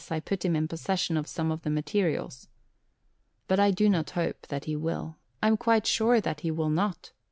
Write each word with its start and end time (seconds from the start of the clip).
I 0.09 0.19
put 0.19 0.43
him 0.43 0.55
in 0.55 0.67
possession 0.67 1.15
of 1.15 1.27
some 1.27 1.51
of 1.51 1.61
the 1.61 1.69
materials. 1.69 2.47
But 3.47 3.59
I 3.59 3.69
do 3.69 3.87
not 3.87 4.09
hope 4.17 4.47
that 4.47 4.65
he 4.65 4.75
will, 4.75 5.17
I 5.43 5.47
am 5.47 5.57
quite 5.57 5.85
sure 5.85 6.19
that 6.19 6.39
he 6.39 6.49
will 6.49 6.69
not, 6.71 6.81
make 6.81 6.93
use 6.93 7.09
of 7.09 7.09
them. 7.13 7.17